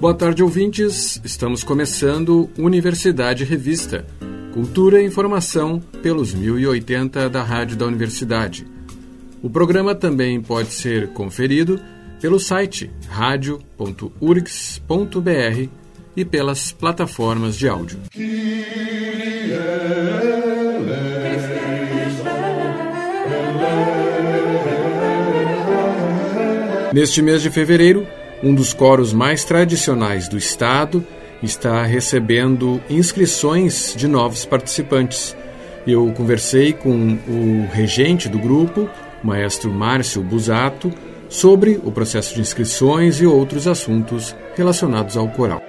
[0.00, 1.20] Boa tarde, ouvintes.
[1.22, 4.06] Estamos começando Universidade Revista.
[4.54, 8.66] Cultura e informação pelos 1080 da Rádio da Universidade.
[9.42, 11.78] O programa também pode ser conferido
[12.20, 15.68] pelo site radio.urgs.br
[16.16, 18.00] e pelas plataformas de áudio.
[26.92, 28.06] Neste mês de fevereiro,
[28.42, 31.04] um dos coros mais tradicionais do estado
[31.42, 35.36] está recebendo inscrições de novos participantes.
[35.86, 38.88] Eu conversei com o regente do grupo,
[39.22, 40.90] o maestro Márcio Busato,
[41.28, 45.62] sobre o processo de inscrições e outros assuntos relacionados ao coral.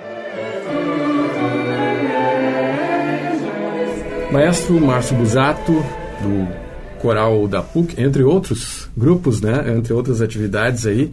[4.32, 5.74] Maestro Márcio Busato,
[6.22, 6.69] do
[7.00, 11.12] Coral da PUC, entre outros grupos, né, entre outras atividades aí,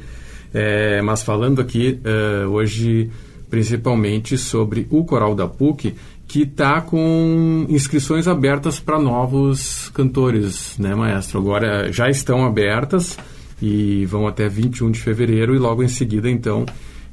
[0.53, 3.11] é, mas falando aqui uh, hoje
[3.49, 5.95] principalmente sobre o Coral da PUC,
[6.27, 11.39] que está com inscrições abertas para novos cantores, né, maestro?
[11.39, 13.17] Agora já estão abertas
[13.63, 16.67] e vão até 21 de fevereiro e logo em seguida, então,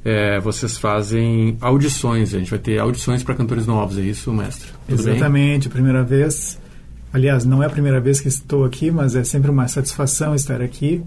[0.04, 2.34] é, vocês fazem audições.
[2.34, 4.68] A gente vai ter audições para cantores novos, é isso, mestre?
[4.88, 5.72] Exatamente, bem?
[5.72, 6.58] primeira vez.
[7.14, 10.60] Aliás, não é a primeira vez que estou aqui, mas é sempre uma satisfação estar
[10.60, 11.00] aqui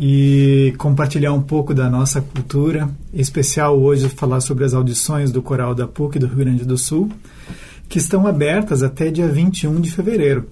[0.00, 5.42] e compartilhar um pouco da nossa cultura, em especial hoje falar sobre as audições do
[5.42, 7.10] Coral da PUC do Rio Grande do Sul,
[7.86, 10.48] que estão abertas até dia 21 de fevereiro.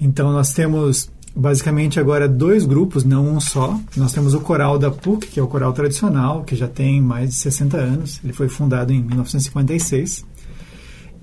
[0.00, 3.78] Então nós temos basicamente agora dois grupos, não um só.
[3.94, 7.28] Nós temos o Coral da PUC, que é o coral tradicional, que já tem mais
[7.28, 8.20] de 60 anos.
[8.24, 10.24] Ele foi fundado em 1956.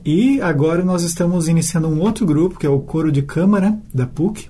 [0.03, 4.07] E agora nós estamos iniciando um outro grupo, que é o Coro de Câmara da
[4.07, 4.49] PUC,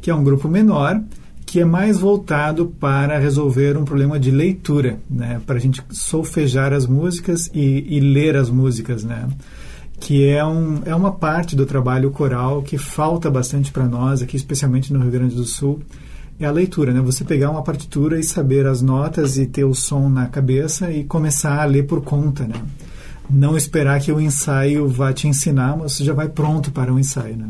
[0.00, 1.00] que é um grupo menor,
[1.46, 5.40] que é mais voltado para resolver um problema de leitura, né?
[5.46, 9.26] para a gente solfejar as músicas e, e ler as músicas, né?
[9.98, 14.36] que é, um, é uma parte do trabalho coral que falta bastante para nós, aqui
[14.36, 15.80] especialmente no Rio Grande do Sul,
[16.38, 17.02] é a leitura, né?
[17.02, 21.04] Você pegar uma partitura e saber as notas e ter o som na cabeça e
[21.04, 22.54] começar a ler por conta, né?
[23.30, 26.98] Não esperar que o ensaio vá te ensinar, mas você já vai pronto para o
[26.98, 27.48] ensaio, né?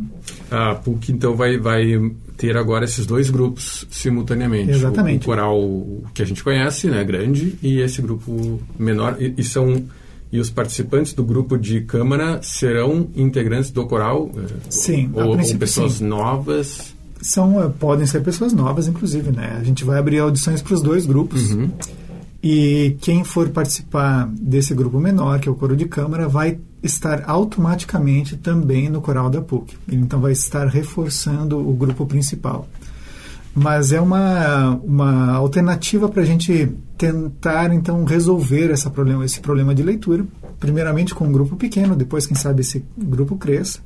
[0.51, 4.71] A PUC, então, vai, vai ter agora esses dois grupos simultaneamente.
[4.71, 5.21] Exatamente.
[5.21, 5.59] O, o coral
[6.15, 9.17] que a gente conhece, né, grande, e esse grupo menor.
[9.21, 9.85] E, e, são
[10.33, 14.31] e os participantes do grupo de câmara serão integrantes do coral?
[14.37, 15.11] Eh, sim.
[15.13, 16.05] Ou, ou pessoas sim.
[16.05, 16.95] novas?
[17.21, 19.59] São, eh, podem ser pessoas novas, inclusive, né?
[19.61, 21.53] A gente vai abrir audições para os dois grupos.
[21.53, 21.71] Uhum.
[22.43, 27.25] E quem for participar desse grupo menor, que é o coro de câmara, vai estar
[27.27, 29.77] automaticamente também no coral da PUC.
[29.87, 32.67] Ele, então vai estar reforçando o grupo principal.
[33.55, 39.75] Mas é uma, uma alternativa para a gente tentar então resolver essa problema, esse problema
[39.75, 40.25] de leitura.
[40.59, 43.81] Primeiramente com um grupo pequeno, depois, quem sabe, esse grupo cresça.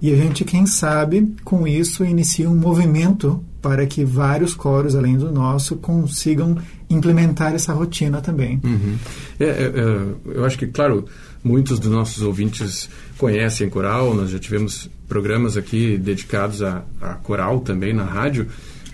[0.00, 5.16] E a gente, quem sabe, com isso inicia um movimento para que vários coros, além
[5.16, 6.56] do nosso, consigam
[6.88, 8.60] implementar essa rotina também.
[8.64, 8.96] Uhum.
[9.38, 11.04] É, é, é, eu acho que, claro,
[11.42, 17.60] muitos dos nossos ouvintes conhecem coral, nós já tivemos programas aqui dedicados a, a coral
[17.60, 18.46] também na rádio,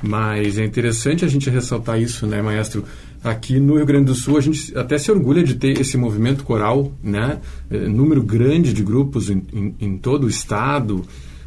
[0.03, 2.85] mas é interessante a gente ressaltar isso, né, maestro?
[3.25, 6.45] Aqui no Rio Grande do Sul, a gente até se orgulha de ter esse movimento
[6.45, 7.41] coral, né?
[7.71, 11.03] É, número grande de grupos em, em, em todo o estado,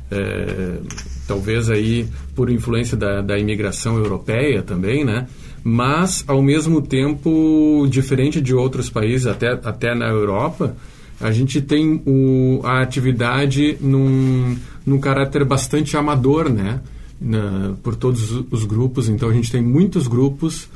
[0.10, 0.80] é,
[1.28, 5.28] talvez aí por influência da, da imigração europeia também, né?
[5.64, 10.76] Mas, ao mesmo tempo, diferente de outros países, até, até na Europa,
[11.22, 16.82] a gente tem o, a atividade num, num caráter bastante amador, né?
[17.22, 19.10] Na, por todos os grupos.
[19.10, 20.68] Então, a gente tem muitos grupos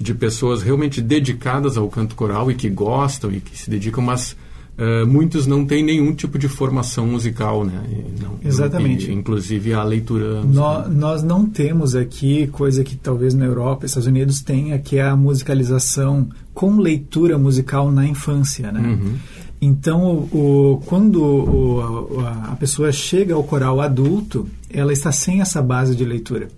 [0.00, 4.36] de pessoas realmente dedicadas ao canto coral e que gostam e que se dedicam, mas
[4.78, 7.82] uh, muitos não têm nenhum tipo de formação musical, né?
[8.20, 9.10] Não, Exatamente.
[9.10, 10.42] E, inclusive a leitura.
[10.44, 15.02] Nós, nós não temos aqui coisa que talvez na Europa, Estados Unidos tenha, que é
[15.02, 18.80] a musicalização com leitura musical na infância, né?
[18.80, 19.14] Uhum.
[19.60, 25.62] Então, o quando o, a, a pessoa chega ao coral adulto, ela está sem essa
[25.62, 26.48] base de leitura.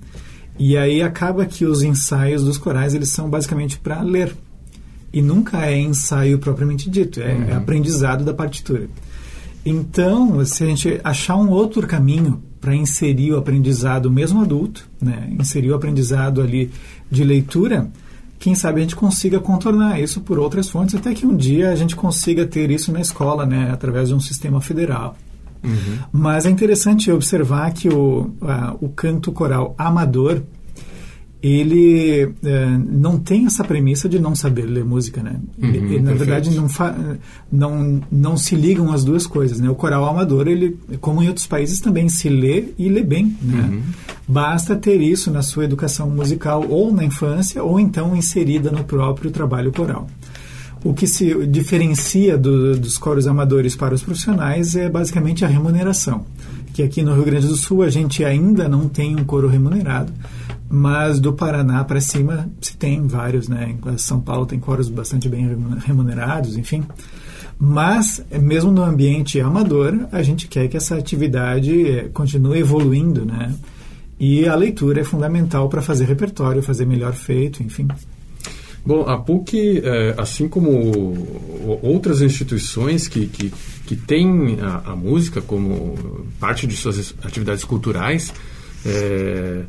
[0.58, 4.34] E aí acaba que os ensaios dos corais eles são basicamente para ler.
[5.12, 7.48] E nunca é ensaio propriamente dito, é, uhum.
[7.48, 8.88] é, aprendizado da partitura.
[9.64, 15.28] Então, se a gente achar um outro caminho para inserir o aprendizado mesmo adulto, né,
[15.38, 16.70] inserir o aprendizado ali
[17.10, 17.90] de leitura,
[18.38, 21.76] quem sabe a gente consiga contornar isso por outras fontes, até que um dia a
[21.76, 25.16] gente consiga ter isso na escola, né, através de um sistema federal.
[25.68, 25.98] Uhum.
[26.12, 30.42] Mas é interessante observar que o, a, o canto coral amador
[31.40, 35.36] ele é, não tem essa premissa de não saber ler música, né?
[35.56, 36.68] Uhum, ele, na verdade, não,
[37.50, 39.70] não, não se ligam as duas coisas, né?
[39.70, 43.68] O coral amador, ele, como em outros países, também se lê e lê bem, né?
[43.70, 43.82] Uhum.
[44.26, 49.30] Basta ter isso na sua educação musical ou na infância ou então inserida no próprio
[49.30, 50.08] trabalho coral.
[50.84, 56.24] O que se diferencia do, dos coros amadores para os profissionais é basicamente a remuneração,
[56.72, 60.12] que aqui no Rio Grande do Sul a gente ainda não tem um coro remunerado,
[60.70, 63.74] mas do Paraná para cima se tem vários, né?
[63.96, 65.48] São Paulo tem coros bastante bem
[65.84, 66.84] remunerados, enfim.
[67.58, 73.52] Mas, mesmo no ambiente amador, a gente quer que essa atividade eh, continue evoluindo, né?
[74.20, 77.88] E a leitura é fundamental para fazer repertório, fazer melhor feito, enfim.
[78.88, 81.14] Bom, a PUC, é, assim como
[81.82, 83.52] outras instituições que, que,
[83.86, 88.32] que têm a, a música como parte de suas atividades culturais,
[88.86, 89.64] é,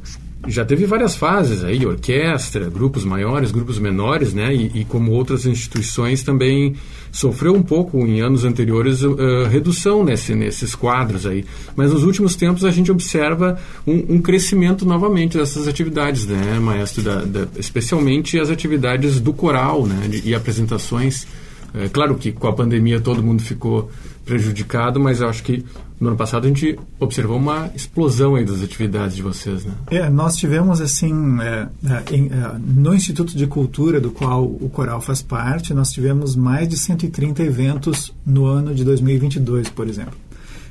[0.47, 4.53] já teve várias fases aí, orquestra, grupos maiores, grupos menores, né?
[4.53, 6.75] E, e como outras instituições também
[7.11, 9.15] sofreu um pouco em anos anteriores uh,
[9.49, 11.43] redução nesse, nesses quadros aí.
[11.75, 17.03] Mas nos últimos tempos a gente observa um, um crescimento novamente dessas atividades, né, maestro?
[17.03, 20.07] Da, da, especialmente as atividades do coral, né?
[20.07, 21.27] De, e apresentações.
[21.73, 23.91] É, claro que com a pandemia todo mundo ficou
[24.25, 25.65] prejudicado, mas eu acho que
[25.99, 29.73] no ano passado a gente observou uma explosão aí das atividades de vocês, né?
[29.91, 35.01] É, nós tivemos assim, é, é, é, no Instituto de Cultura, do qual o Coral
[35.01, 40.15] faz parte, nós tivemos mais de 130 eventos no ano de 2022, por exemplo.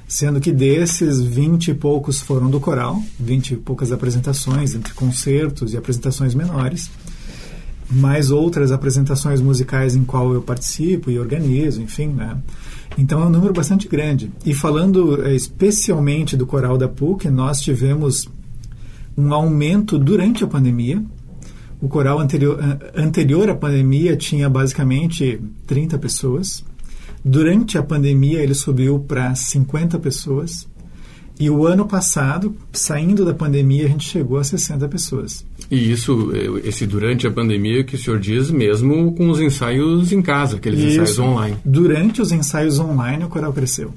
[0.07, 5.75] Sendo que desses, 20 e poucos foram do coral, 20 e poucas apresentações, entre concertos
[5.75, 6.91] e apresentações menores,
[7.91, 12.39] mais outras apresentações musicais em qual eu participo e organizo, enfim, né?
[12.97, 14.33] Então é um número bastante grande.
[14.45, 18.29] E falando eh, especialmente do coral da PUC, nós tivemos
[19.17, 21.03] um aumento durante a pandemia.
[21.81, 22.59] O coral anterior,
[22.95, 26.65] anterior à pandemia tinha basicamente 30 pessoas.
[27.25, 30.67] Durante a pandemia ele subiu para 50 pessoas.
[31.41, 35.45] E o ano passado, saindo da pandemia, a gente chegou a 60 pessoas.
[35.71, 36.33] E isso,
[36.65, 40.81] esse durante a pandemia que o senhor diz, mesmo com os ensaios em casa, aqueles
[40.81, 41.57] isso, ensaios online.
[41.65, 43.95] Durante os ensaios online, o coral cresceu.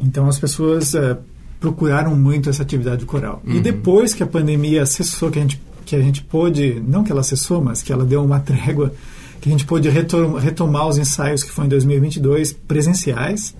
[0.00, 1.16] Então as pessoas é,
[1.58, 3.42] procuraram muito essa atividade coral.
[3.46, 3.56] Uhum.
[3.56, 7.10] E depois que a pandemia cessou, que a gente que a gente pôde, não que
[7.10, 8.92] ela cessou, mas que ela deu uma trégua,
[9.40, 13.54] que a gente pôde retomar, retomar os ensaios que foi em 2022 presenciais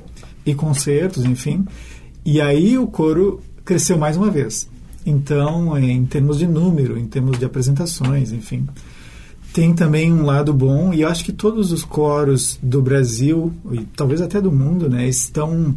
[0.46, 1.64] e concertos, enfim.
[2.24, 4.68] E aí o coro cresceu mais uma vez.
[5.04, 8.66] Então, em termos de número, em termos de apresentações, enfim.
[9.52, 13.80] Tem também um lado bom, e eu acho que todos os coros do Brasil, e
[13.96, 15.74] talvez até do mundo, né, estão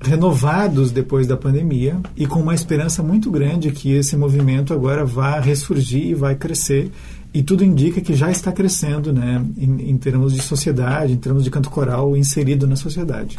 [0.00, 5.40] renovados depois da pandemia e com uma esperança muito grande que esse movimento agora vá
[5.40, 6.90] ressurgir e vai crescer.
[7.32, 11.42] E tudo indica que já está crescendo né, em, em termos de sociedade, em termos
[11.42, 13.38] de canto coral inserido na sociedade.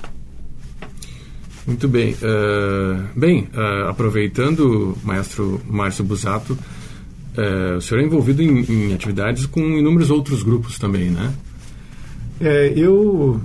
[1.66, 2.14] Muito bem.
[2.14, 9.46] Uh, bem, uh, aproveitando, maestro Márcio Busato, uh, o senhor é envolvido em, em, atividades
[9.48, 11.34] com inúmeros outros grupos também, né?
[12.40, 13.40] É, eu,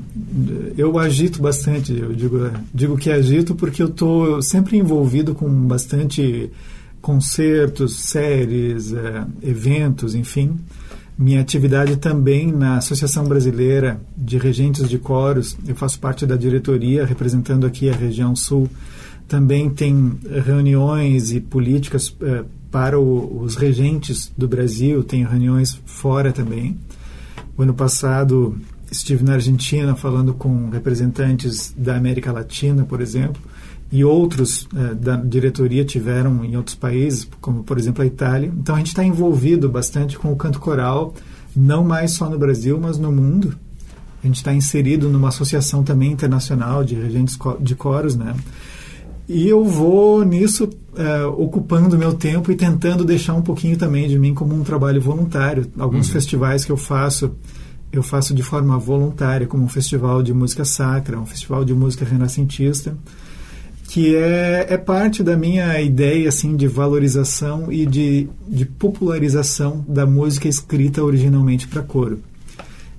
[0.77, 6.51] eu agito bastante, eu digo, digo que agito porque eu estou sempre envolvido com bastante
[7.01, 8.93] concertos, séries,
[9.43, 10.59] eventos, enfim
[11.21, 15.55] minha atividade também na Associação Brasileira de Regentes de Coros.
[15.69, 18.67] Eu faço parte da diretoria representando aqui a região sul.
[19.29, 26.33] Também tem reuniões e políticas eh, para o, os regentes do Brasil, tem reuniões fora
[26.33, 26.79] também.
[27.55, 28.57] O ano passado
[28.91, 33.41] estive na Argentina falando com representantes da América Latina, por exemplo,
[33.93, 38.53] e outros eh, da diretoria tiveram em outros países, como por exemplo a Itália.
[38.57, 41.15] Então a gente está envolvido bastante com o canto coral,
[41.57, 43.57] não mais só no Brasil, mas no mundo.
[44.23, 48.37] A gente está inserido numa associação também internacional de regentes de coros, né?
[49.29, 54.19] E eu vou nisso eh, ocupando meu tempo e tentando deixar um pouquinho também de
[54.19, 55.67] mim como um trabalho voluntário.
[55.79, 56.13] Alguns uhum.
[56.13, 57.33] festivais que eu faço,
[57.93, 62.05] eu faço de forma voluntária, como um festival de música sacra, um festival de música
[62.05, 62.97] renascentista
[63.91, 70.07] que é, é parte da minha ideia assim de valorização e de, de popularização da
[70.07, 72.21] música escrita originalmente para coro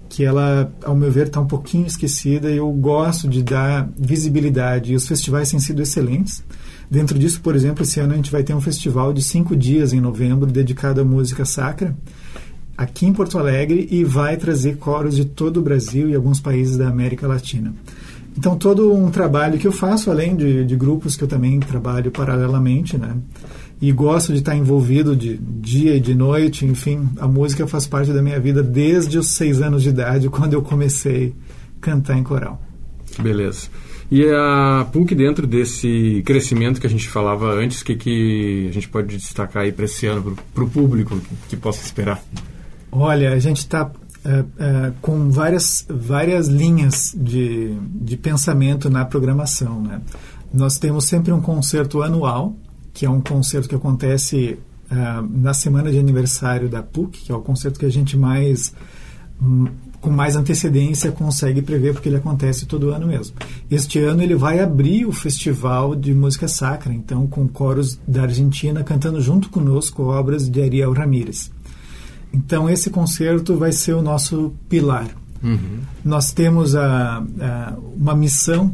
[0.10, 4.91] que ela, ao meu ver, está um pouquinho esquecida e eu gosto de dar visibilidade.
[4.91, 6.43] E os festivais têm sido excelentes.
[6.89, 9.93] Dentro disso, por exemplo, esse ano a gente vai ter um festival de cinco dias
[9.93, 11.95] em novembro dedicado à música sacra
[12.77, 16.75] aqui em Porto Alegre e vai trazer coros de todo o Brasil e alguns países
[16.77, 17.74] da América Latina.
[18.38, 22.12] Então, todo um trabalho que eu faço, além de, de grupos que eu também trabalho
[22.12, 23.18] paralelamente, né?
[23.82, 28.12] E gosto de estar envolvido de dia e de noite, enfim, a música faz parte
[28.12, 31.34] da minha vida desde os seis anos de idade, quando eu comecei
[31.78, 32.62] a cantar em coral.
[33.20, 33.68] Beleza.
[34.10, 38.74] E a PUC, dentro desse crescimento que a gente falava antes, o que, que a
[38.74, 42.22] gente pode destacar aí para esse ano, para o público que, que possa esperar?
[42.92, 43.90] Olha, a gente está
[44.24, 49.82] é, é, com várias, várias linhas de, de pensamento na programação.
[49.82, 50.01] Né?
[50.54, 52.56] Nós temos sempre um concerto anual,
[52.94, 54.60] que é um concerto que acontece
[54.90, 54.96] é,
[55.30, 58.74] na semana de aniversário da PUC, que é o concerto que a gente mais
[59.42, 59.68] hum,
[60.01, 63.36] com mais antecedência consegue prever porque ele acontece todo ano mesmo.
[63.70, 68.84] Este ano ele vai abrir o festival de música sacra, então com coros da Argentina
[68.84, 71.51] cantando junto conosco obras de Ariel Ramírez.
[72.34, 75.10] Então, esse concerto vai ser o nosso pilar.
[75.44, 75.80] Uhum.
[76.04, 78.74] Nós temos a, a, uma missão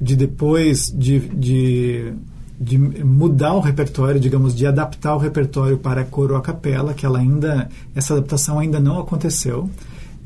[0.00, 2.12] de depois de, de,
[2.58, 7.18] de, mudar o repertório, digamos, de adaptar o repertório para coro a capela, que ela
[7.18, 9.70] ainda essa adaptação ainda não aconteceu.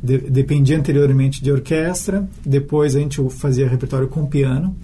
[0.03, 4.75] De, dependia anteriormente de orquestra, depois a gente fazia repertório com piano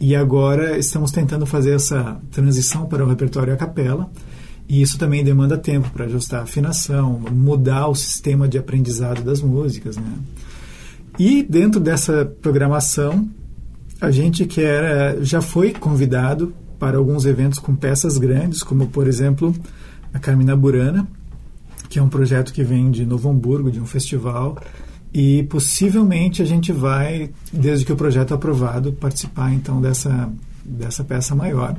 [0.00, 4.08] e agora estamos tentando fazer essa transição para o repertório a capela.
[4.70, 9.42] E isso também demanda tempo para ajustar a afinação, mudar o sistema de aprendizado das
[9.42, 10.14] músicas, né?
[11.18, 13.28] E dentro dessa programação,
[14.00, 19.52] a gente quer já foi convidado para alguns eventos com peças grandes, como por exemplo
[20.14, 21.04] a Carmina Burana,
[21.88, 24.56] que é um projeto que vem de Novo Hamburgo, de um festival,
[25.12, 30.32] e possivelmente a gente vai, desde que o projeto é aprovado, participar então dessa
[30.64, 31.76] dessa peça maior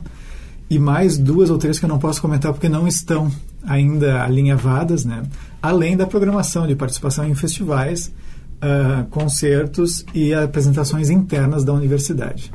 [0.72, 3.30] e mais duas ou três que eu não posso comentar porque não estão
[3.62, 5.22] ainda alinhavadas, né?
[5.62, 12.54] além da programação de participação em festivais, uh, concertos e apresentações internas da universidade.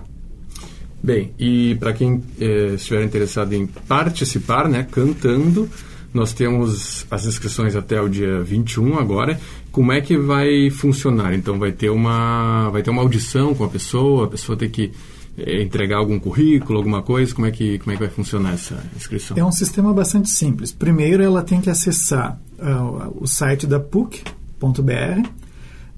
[1.03, 5.69] Bem, e para quem eh, estiver interessado em participar, né, cantando,
[6.13, 9.39] nós temos as inscrições até o dia 21 agora.
[9.71, 11.35] Como é que vai funcionar?
[11.35, 14.91] Então vai ter uma vai ter uma audição com a pessoa, a pessoa tem que
[15.39, 17.35] entregar algum currículo, alguma coisa?
[17.35, 19.37] Como é, que, como é que vai funcionar essa inscrição?
[19.37, 20.73] É um sistema bastante simples.
[20.73, 25.29] Primeiro, ela tem que acessar uh, o site da PUC.br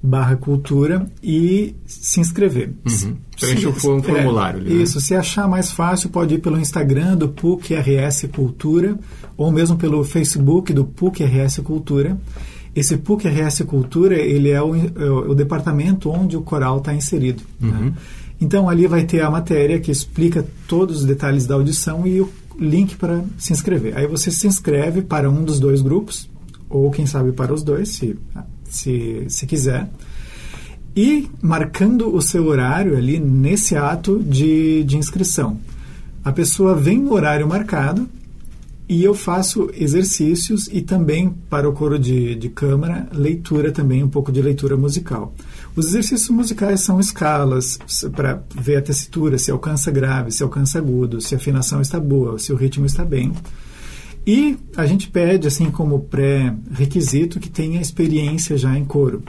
[0.03, 2.73] barra cultura e se inscrever.
[2.87, 3.17] Uhum.
[3.39, 4.67] Preenche um formulário.
[4.67, 5.01] É, isso.
[5.01, 8.99] Se achar mais fácil, pode ir pelo Instagram do PUC RS Cultura
[9.37, 12.19] ou mesmo pelo Facebook do PUC RS Cultura.
[12.75, 17.43] Esse PUC RS Cultura ele é o, é o departamento onde o coral está inserido.
[17.61, 17.69] Né?
[17.69, 17.85] Uhum.
[17.87, 17.93] Né?
[18.41, 22.31] Então ali vai ter a matéria que explica todos os detalhes da audição e o
[22.59, 23.97] link para se inscrever.
[23.97, 26.29] Aí você se inscreve para um dos dois grupos,
[26.69, 28.17] ou quem sabe para os dois, se,
[28.65, 29.89] se, se quiser.
[30.95, 35.59] E marcando o seu horário ali nesse ato de, de inscrição.
[36.25, 38.09] A pessoa vem no horário marcado
[38.89, 44.09] e eu faço exercícios e também para o coro de, de câmara, leitura também, um
[44.09, 45.33] pouco de leitura musical.
[45.77, 47.79] Os exercícios musicais são escalas
[48.15, 52.39] para ver a tessitura, se alcança grave, se alcança agudo, se a afinação está boa,
[52.39, 53.33] se o ritmo está bem.
[54.27, 59.23] E a gente pede, assim como pré-requisito, que tenha experiência já em coro.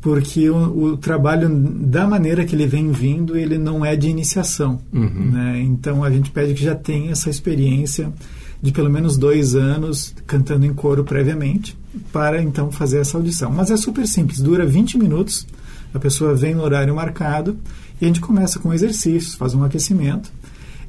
[0.00, 4.80] Porque o, o, trabalho, da maneira que ele vem vindo, ele não é de iniciação.
[4.92, 5.30] Uhum.
[5.30, 5.60] Né?
[5.62, 8.12] Então a gente pede que já tenha essa experiência
[8.62, 11.76] de pelo menos dois anos cantando em coro previamente,
[12.12, 13.50] para então fazer essa audição.
[13.50, 15.44] Mas é super simples, dura 20 minutos,
[15.92, 17.58] a pessoa vem no horário marcado
[18.00, 20.32] e a gente começa com exercícios, faz um aquecimento.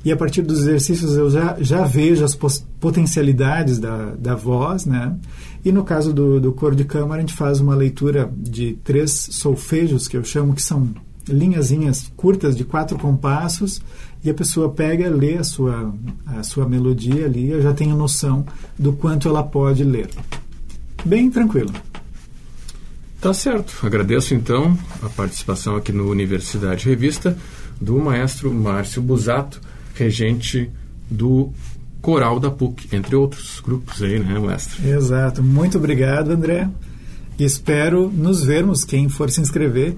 [0.06, 2.36] E a partir dos exercícios eu já, já vejo as
[2.80, 5.16] potencialidades da, da voz, né?
[5.64, 9.12] E no caso do, do coro de câmara, a gente faz uma leitura de três
[9.32, 10.90] solfejos, que eu chamo que são
[11.28, 13.82] linhazinhas curtas de quatro compassos
[14.24, 15.94] e a pessoa pega, lê a sua,
[16.26, 18.46] a sua melodia ali, eu já tenho noção
[18.80, 20.10] do quanto ela pode ler.
[21.04, 21.74] Bem tranquilo.
[23.20, 23.86] Tá certo.
[23.86, 27.38] Agradeço então a participação aqui no Universidade Revista
[27.80, 29.62] do maestro Márcio Busato,
[29.94, 30.70] regente
[31.10, 31.52] do
[32.02, 34.90] Coral da PUC, entre outros grupos aí, né, mestre?
[34.90, 35.42] Exato.
[35.42, 36.70] Muito obrigado, André.
[37.40, 39.96] Espero nos vermos, quem for se inscrever,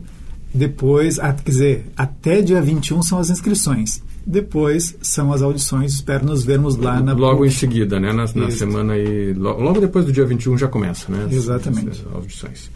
[0.54, 4.02] depois, quer dizer, até dia 21 são as inscrições.
[4.26, 8.12] Depois são as audições, espero nos vermos lá na Logo em seguida, né?
[8.12, 9.34] Na, na semana aí.
[9.34, 11.26] Logo depois do dia 21 já começa, né?
[11.26, 11.90] As, Exatamente.
[11.90, 12.72] As audições.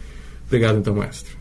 [0.46, 1.40] Obrigado, então, mestre.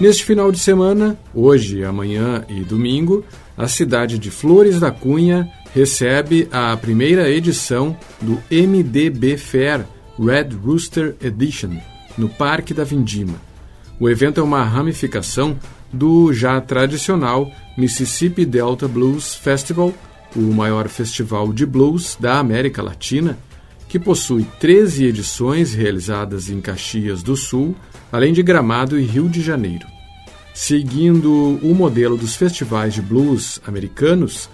[0.00, 3.24] Neste final de semana, hoje, amanhã e domingo,
[3.56, 9.86] a cidade de Flores da Cunha recebe a primeira edição do MDB Fair
[10.18, 11.76] Red Rooster Edition,
[12.18, 13.34] no Parque da Vindima.
[14.00, 15.56] O evento é uma ramificação
[15.92, 19.92] do já tradicional Mississippi Delta Blues Festival,
[20.34, 23.38] o maior festival de blues da América Latina,
[23.88, 27.74] que possui 13 edições realizadas em Caxias do Sul,
[28.12, 29.86] além de Gramado e Rio de Janeiro.
[30.54, 34.48] Seguindo o modelo dos festivais de blues americanos,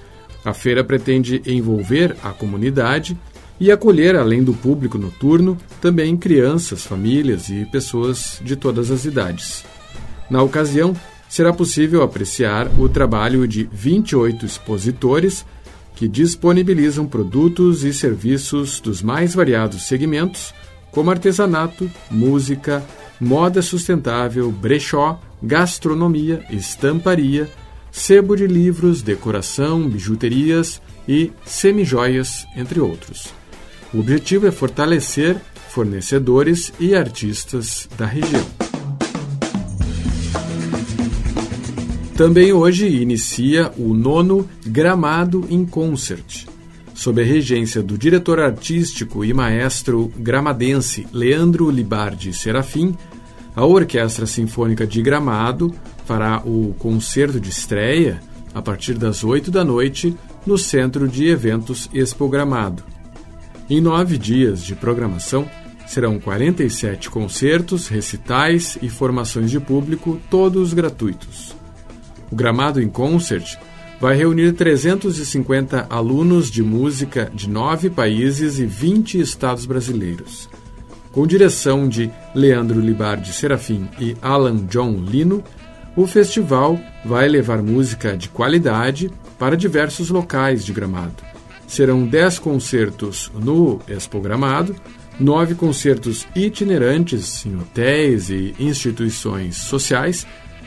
[0.44, 3.18] a feira pretende envolver a comunidade
[3.58, 9.64] e acolher, além do público noturno, também crianças, famílias e pessoas de todas as idades.
[10.30, 10.94] Na ocasião,
[11.28, 15.44] será possível apreciar o trabalho de 28 expositores
[15.94, 20.54] que disponibilizam produtos e serviços dos mais variados segmentos,
[20.92, 22.84] como artesanato, música,
[23.20, 27.50] moda sustentável, brechó, gastronomia, estamparia,
[27.90, 33.32] sebo de livros, decoração, bijuterias e semijoias, entre outros.
[33.92, 35.36] O objetivo é fortalecer
[35.70, 38.44] fornecedores e artistas da região.
[42.16, 46.46] Também hoje inicia o nono Gramado in Concert,
[46.94, 52.96] sob a regência do diretor artístico e maestro gramadense Leandro Libardi Serafim.
[53.54, 55.74] A Orquestra Sinfônica de Gramado
[56.06, 58.18] fará o concerto de estreia
[58.54, 62.82] a partir das 8 da noite no Centro de Eventos Expo Gramado.
[63.68, 65.46] Em nove dias de programação,
[65.86, 71.54] serão 47 concertos, recitais e formações de público, todos gratuitos.
[72.30, 73.56] O Gramado em Concert
[74.00, 80.48] vai reunir 350 alunos de música de nove países e 20 estados brasileiros.
[81.12, 85.42] Com direção de Leandro Libardi Serafim e Alan John Lino,
[85.96, 93.30] o festival vai levar música de qualidade para diversos locais de Gramado serão 10 concertos
[93.34, 94.74] no Expo Gramado,
[95.18, 100.26] nove concertos itinerantes em hotéis e instituições sociais,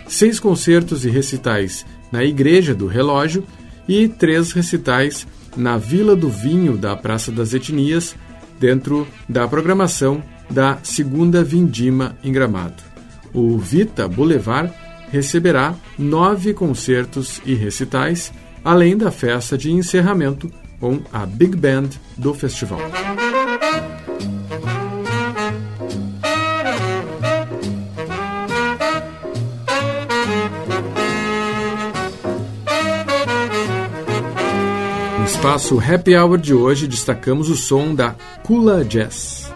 [0.09, 3.45] seis concertos e recitais na Igreja do Relógio
[3.87, 5.25] e três recitais
[5.55, 8.15] na Vila do Vinho da Praça das Etnias,
[8.59, 12.83] dentro da programação da Segunda Vindima em Gramado.
[13.33, 14.73] O Vita Boulevard
[15.11, 22.33] receberá nove concertos e recitais, além da festa de encerramento com a Big Band do
[22.33, 22.79] festival.
[35.39, 39.48] Espaço Happy Hour de hoje, destacamos o som da Kula Jazz.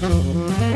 [0.00, 0.67] Mm-hmm.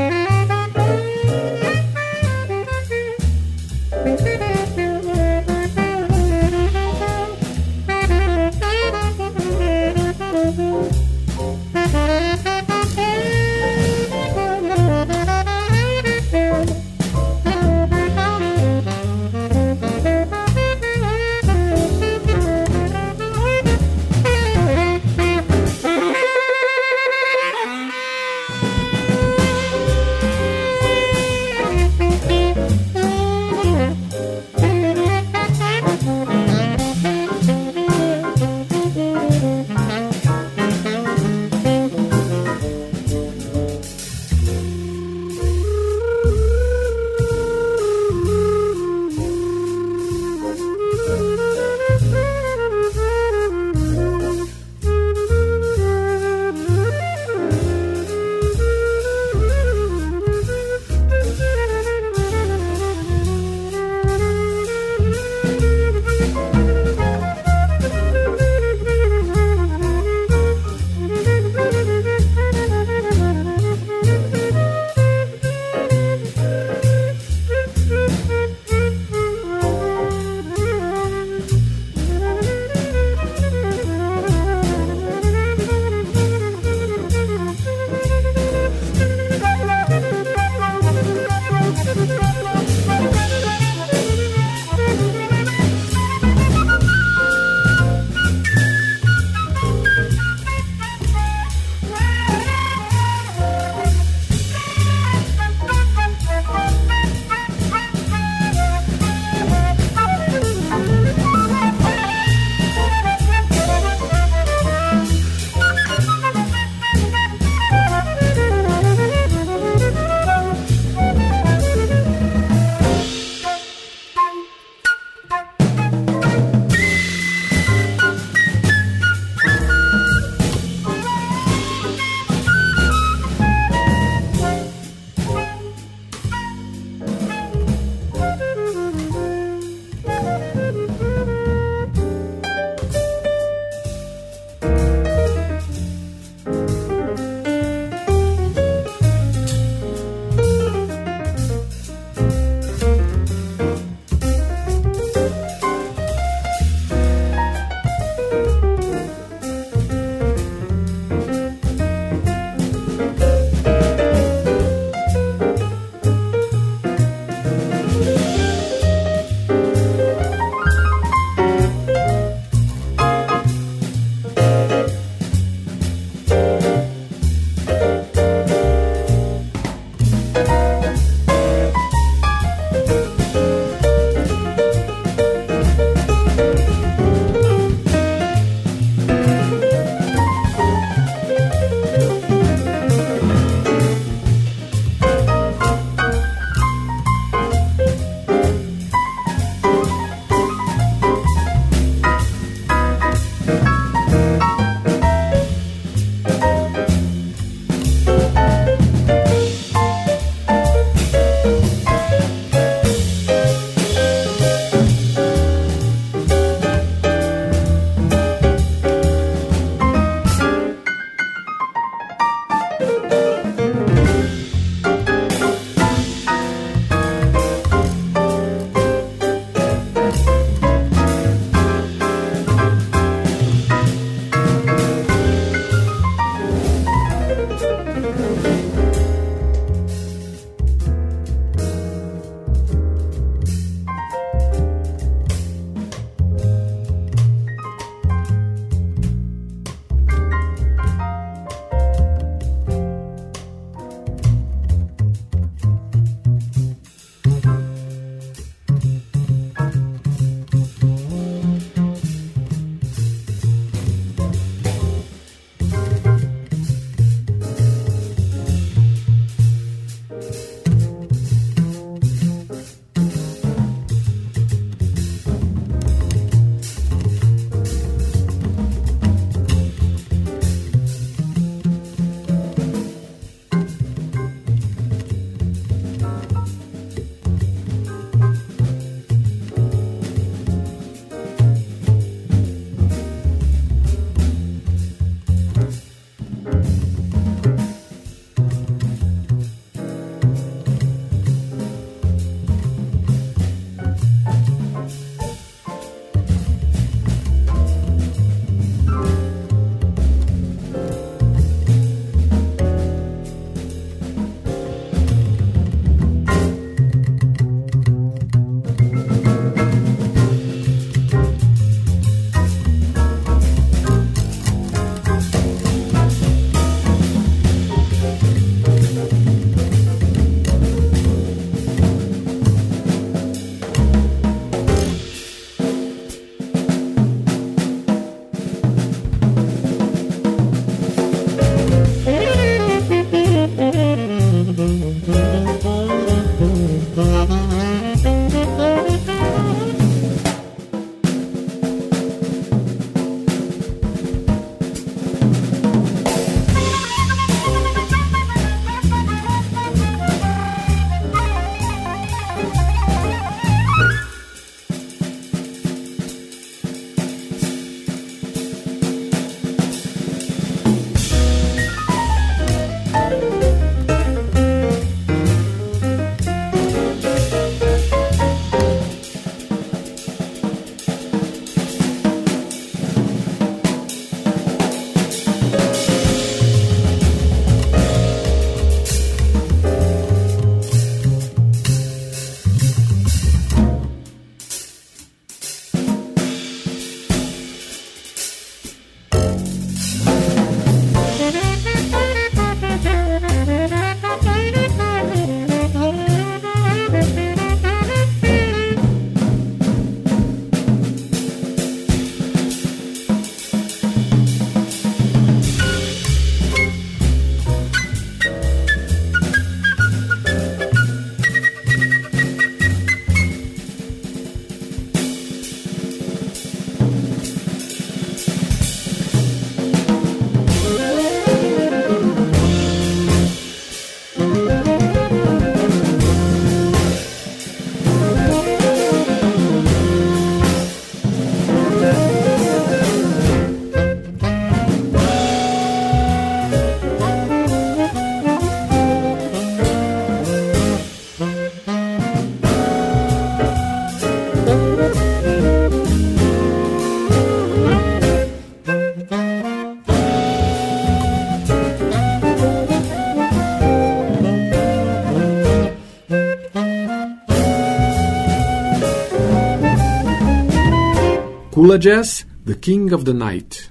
[471.73, 473.71] Hula Jazz, The King of the Night.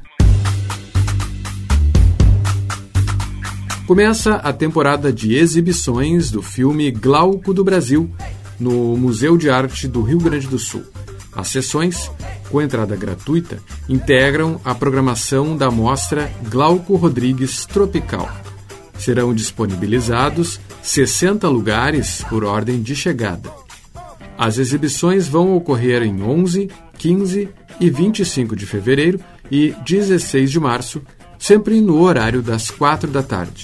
[3.85, 8.09] Começa a temporada de exibições do filme Glauco do Brasil
[8.59, 10.83] no Museu de Arte do Rio Grande do Sul.
[11.31, 12.09] As sessões,
[12.49, 18.27] com entrada gratuita, integram a programação da mostra Glauco Rodrigues Tropical.
[18.97, 23.51] Serão disponibilizados 60 lugares por ordem de chegada.
[24.35, 26.67] As exibições vão ocorrer em 11,
[27.01, 31.01] 15 e 25 de fevereiro e 16 de março
[31.39, 33.63] sempre no horário das quatro da tarde.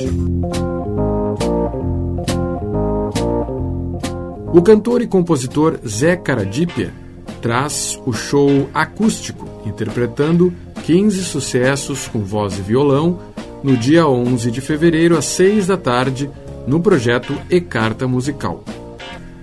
[4.52, 6.92] O cantor e compositor Zé Caradípia
[7.40, 10.52] traz o show acústico, interpretando
[10.84, 13.20] 15 sucessos com voz e violão,
[13.64, 16.28] no dia 11 de fevereiro, às 6 da tarde,
[16.66, 18.64] no projeto E Carta Musical.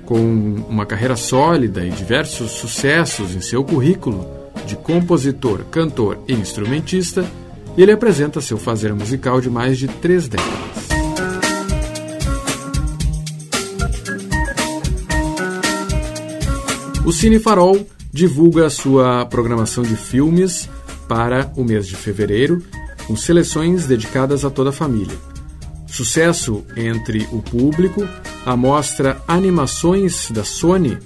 [0.04, 0.18] Com
[0.68, 4.26] uma carreira sólida e diversos sucessos em seu currículo
[4.66, 7.24] de compositor, cantor e instrumentista,
[7.76, 10.74] ele apresenta seu fazer musical de mais de três décadas.
[17.04, 20.70] O Cine Farol divulga sua programação de filmes
[21.06, 22.62] para o mês de fevereiro,
[23.06, 25.16] com seleções dedicadas a toda a família.
[25.86, 28.08] Sucesso entre o público,
[28.44, 30.98] a mostra Animações da Sony,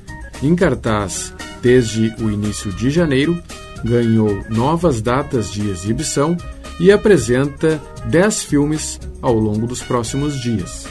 [0.43, 3.41] em cartaz desde o início de janeiro,
[3.85, 6.37] ganhou novas datas de exibição
[6.81, 10.87] e apresenta 10 filmes ao longo dos próximos dias.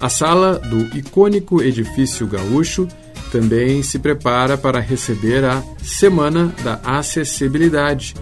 [0.00, 2.88] A sala do icônico edifício gaúcho
[3.30, 8.14] também se prepara para receber a Semana da Acessibilidade,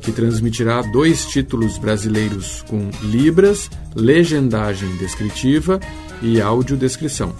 [0.00, 5.80] que transmitirá dois títulos brasileiros com Libras, legendagem descritiva
[6.22, 7.34] e audiodescrição.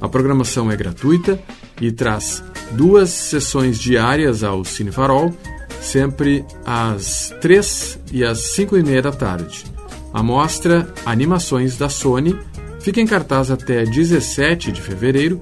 [0.00, 1.40] A programação é gratuita
[1.80, 5.34] e traz duas sessões diárias ao Cine Farol
[5.80, 9.64] sempre às 3 e às 5 e meia da tarde.
[10.12, 12.36] A mostra Animações da Sony
[12.80, 15.40] fica em cartaz até 17 de fevereiro,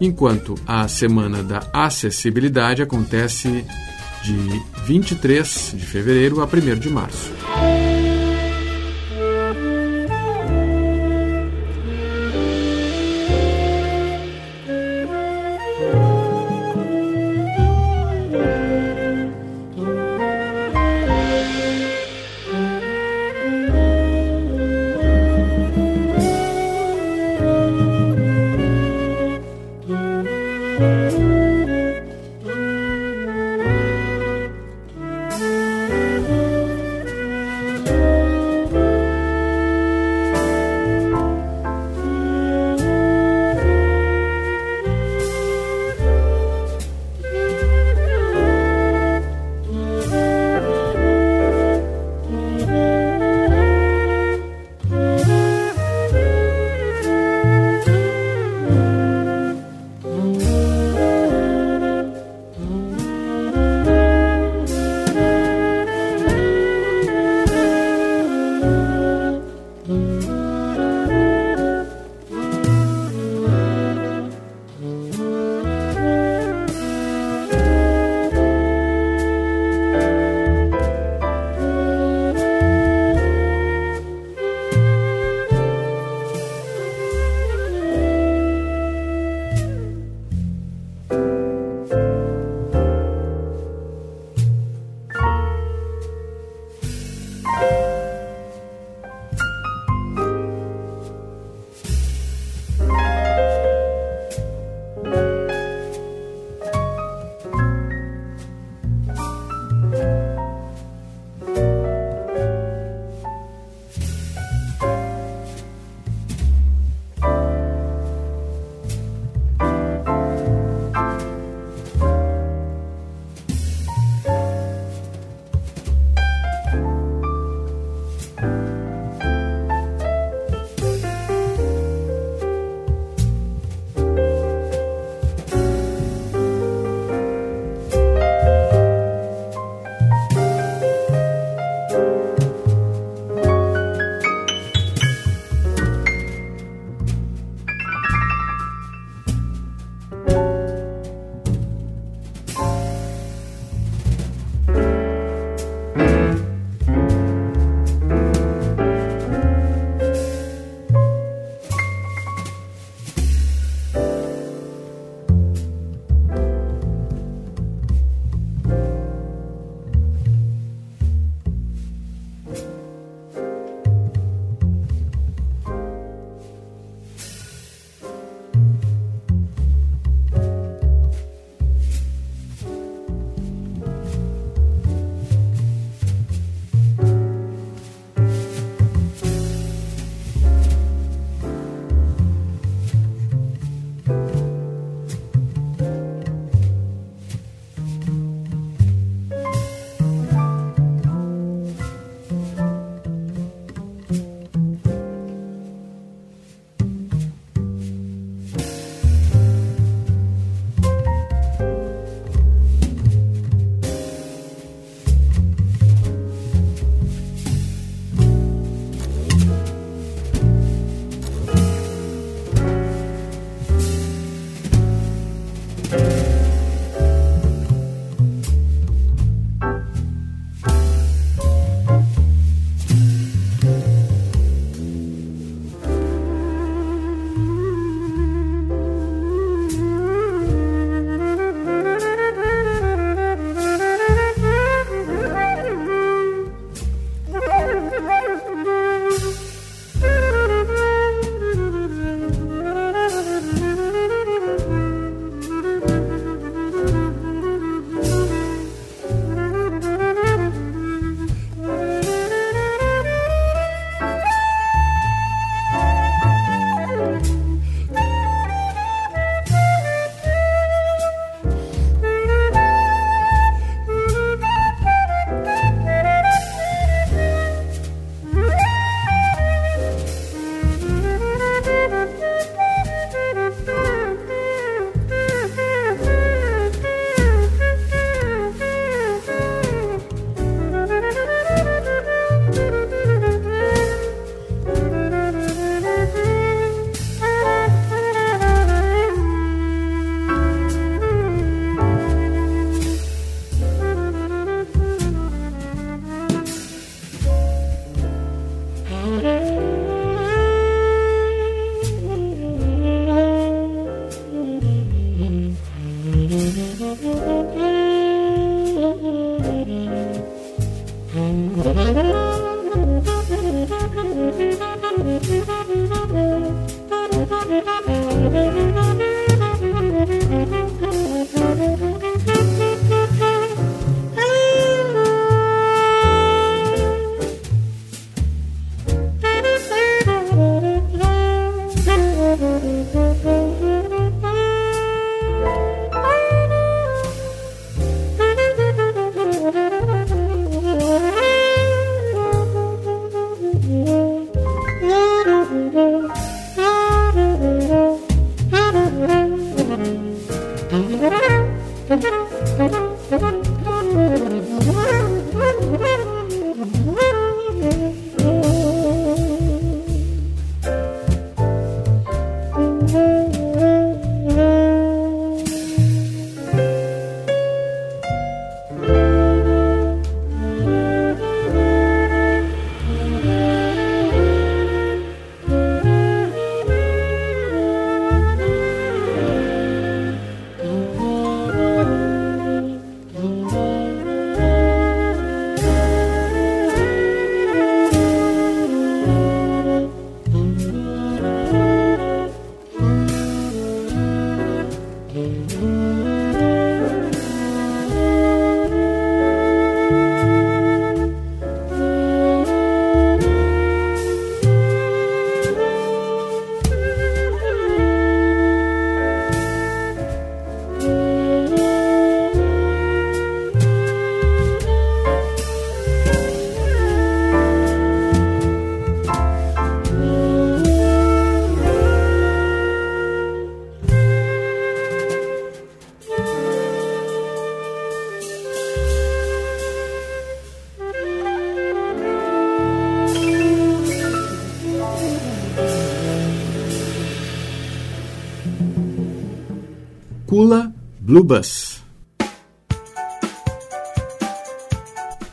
[0.00, 3.64] enquanto a Semana da Acessibilidade acontece
[4.22, 7.32] de 23 de fevereiro a 1 de março.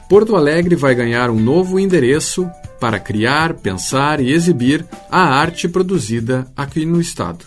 [0.10, 6.52] Porto Alegre vai ganhar um novo endereço para criar, pensar e exibir a arte produzida
[6.56, 7.46] aqui no estado.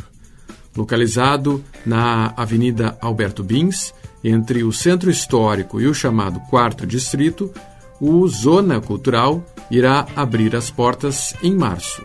[0.76, 7.52] Localizado na Avenida Alberto Bins, entre o Centro Histórico e o chamado Quarto Distrito,
[8.00, 12.04] o Zona Cultural irá abrir as portas em março.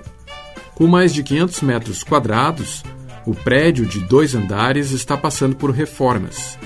[0.75, 2.83] Com mais de 500 metros quadrados,
[3.25, 6.57] o prédio de dois andares está passando por reformas.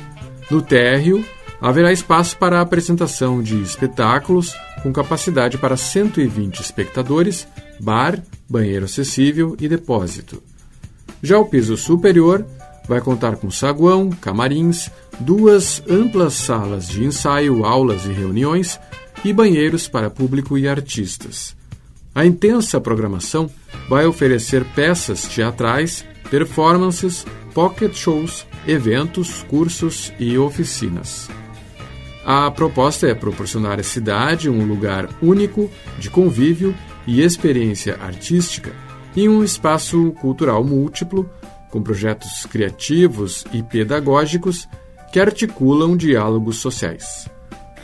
[0.50, 1.24] No térreo,
[1.62, 7.48] haverá espaço para a apresentação de espetáculos com capacidade para 120 espectadores,
[7.80, 10.42] bar, banheiro acessível e depósito.
[11.22, 12.46] Já o piso superior
[12.88, 14.90] vai contar com saguão, camarins,
[15.20, 18.80] duas amplas salas de ensaio, aulas e reuniões
[19.26, 21.56] e banheiros para público e artistas.
[22.16, 23.50] A intensa programação
[23.90, 31.30] vai oferecer peças teatrais, performances, pocket shows, eventos, cursos e oficinas.
[32.26, 36.76] A proposta é proporcionar à cidade um lugar único de convívio
[37.06, 38.74] e experiência artística
[39.16, 41.30] em um espaço cultural múltiplo,
[41.72, 44.68] com projetos criativos e pedagógicos
[45.12, 47.30] que articulam diálogos sociais.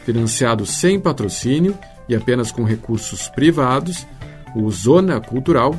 [0.06, 1.78] Financiado sem patrocínio
[2.08, 4.06] e apenas com recursos privados,
[4.54, 5.74] o Zona Cultural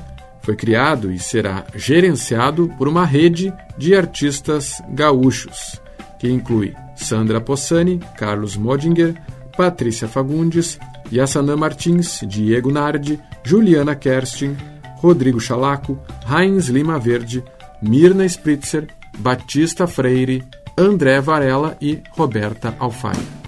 [0.45, 5.81] foi criado e será gerenciado por uma rede de artistas gaúchos,
[6.19, 9.15] que inclui Sandra Possani, Carlos Modinger,
[9.57, 10.79] Patrícia Fagundes,
[11.11, 14.55] Yassanã Martins, Diego Nardi, Juliana Kerstin,
[14.99, 17.43] Rodrigo Chalaco, Heinz Lima Verde,
[17.81, 18.89] Mirna Spritzer,
[19.19, 20.45] Batista Freire,
[20.77, 23.44] André Varela e Roberta Alfaia.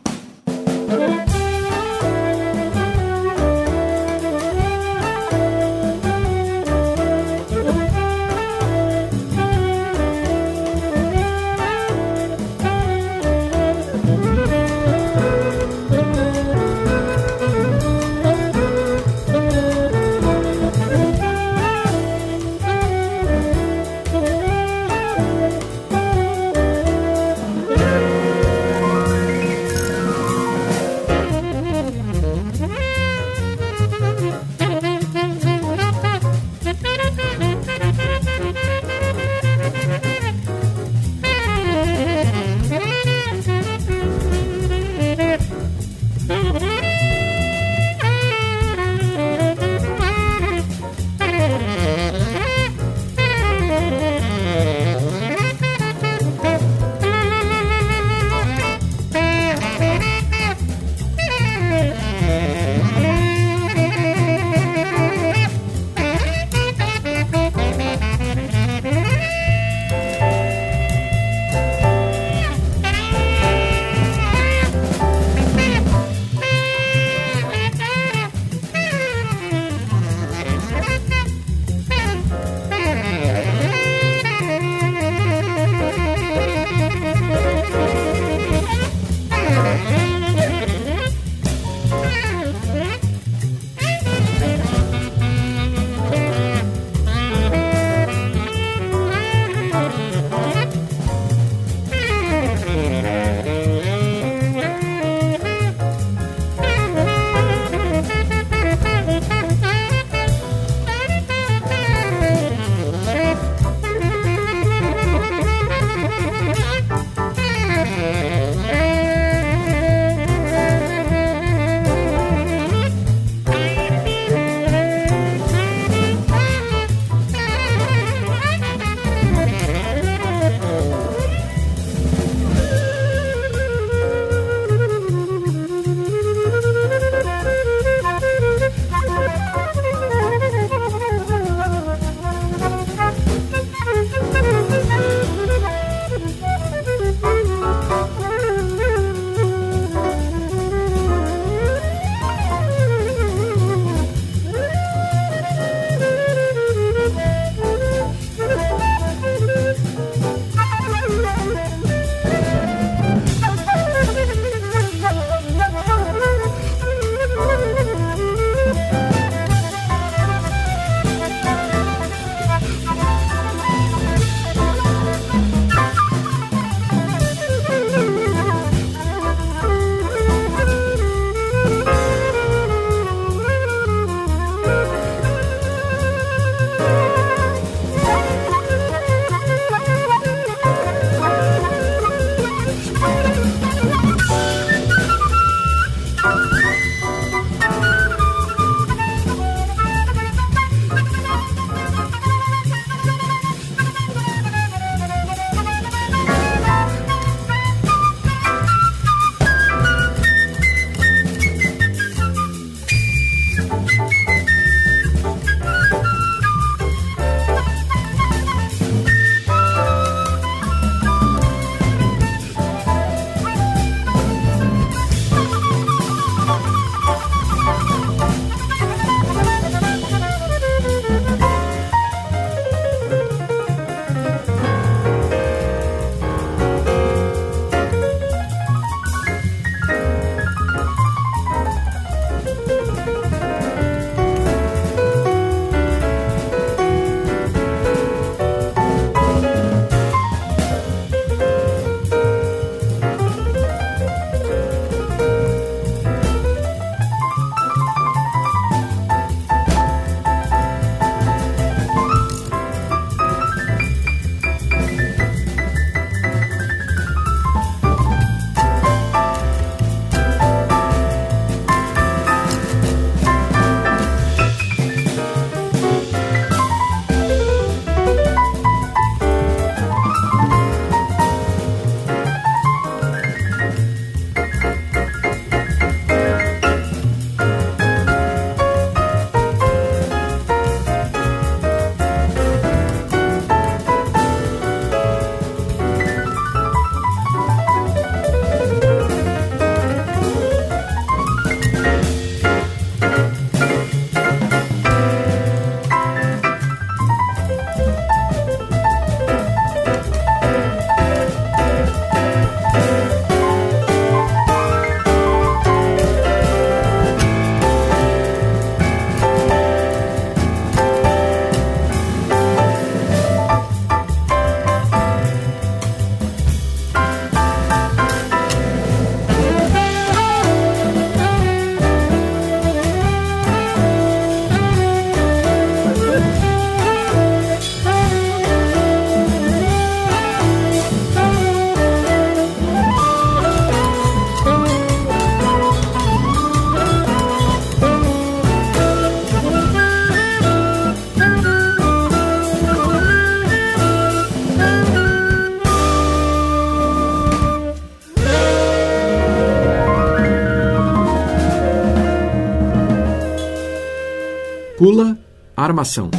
[364.77, 365.17] Pula
[365.57, 366.11] Armação.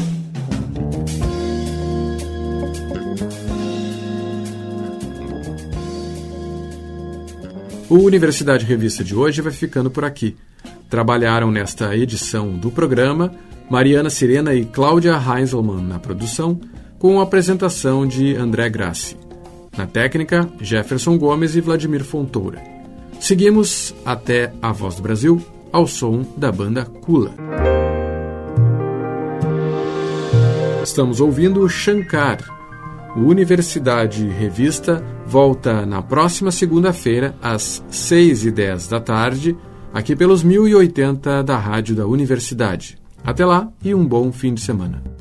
[7.87, 10.35] O Universidade Revista de hoje vai ficando por aqui.
[10.89, 13.31] Trabalharam nesta edição do programa
[13.69, 16.59] Mariana Sirena e Cláudia Heinzelmann na produção,
[16.97, 19.15] com a apresentação de André Grassi.
[19.77, 22.59] Na técnica, Jefferson Gomes e Vladimir Fontoura.
[23.19, 25.39] Seguimos até a Voz do Brasil,
[25.71, 27.35] ao som da banda Kula.
[30.97, 32.39] Estamos ouvindo Shankar,
[33.15, 39.55] O Universidade Revista volta na próxima segunda-feira, às 6 e 10 da tarde,
[39.93, 42.97] aqui pelos 1080 da Rádio da Universidade.
[43.23, 45.16] Até lá e um bom fim de semana.